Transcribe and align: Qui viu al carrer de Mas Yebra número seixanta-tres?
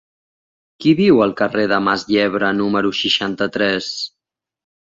Qui 0.85 0.93
viu 0.99 1.21
al 1.25 1.35
carrer 1.41 1.67
de 1.73 1.79
Mas 1.89 2.07
Yebra 2.15 2.51
número 2.63 2.93
seixanta-tres? 3.03 3.95